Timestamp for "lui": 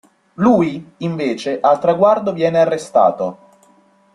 0.41-0.93